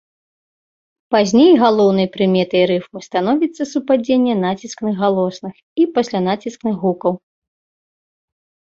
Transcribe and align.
Пазней 1.15 1.51
галоўнай 1.63 2.07
прыметай 2.15 2.63
рыфмы 2.73 2.99
становіцца 3.09 3.63
супадзенне 3.75 4.35
націскных 4.45 4.93
галосных 5.05 5.53
і 5.81 5.89
паслянаціскных 5.97 6.75
гукаў. 6.85 7.13